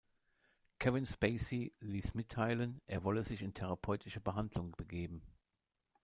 Kevin 0.79 1.03
Spacey 1.05 1.73
ließ 1.79 2.15
mitteilen, 2.15 2.81
er 2.87 3.03
wolle 3.03 3.23
sich 3.23 3.43
in 3.43 3.53
therapeutische 3.53 4.19
Behandlung 4.19 4.71
begeben. 4.75 5.21